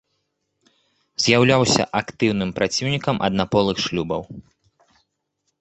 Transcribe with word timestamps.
З'яўляўся 1.25 1.83
актыўным 2.01 2.49
праціўнікам 2.61 3.15
аднаполых 3.29 3.77
шлюбаў. 3.85 4.21